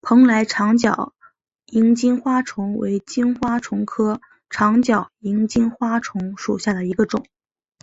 [0.00, 1.12] 蓬莱长脚
[1.66, 7.26] 萤金花虫为金花虫科长脚萤金花虫属下的一个种。